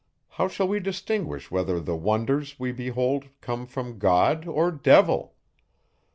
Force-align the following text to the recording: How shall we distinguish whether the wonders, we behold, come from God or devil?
How 0.29 0.47
shall 0.47 0.67
we 0.67 0.79
distinguish 0.79 1.51
whether 1.51 1.79
the 1.79 1.95
wonders, 1.95 2.59
we 2.59 2.71
behold, 2.71 3.25
come 3.39 3.67
from 3.67 3.99
God 3.99 4.47
or 4.47 4.71
devil? 4.71 5.35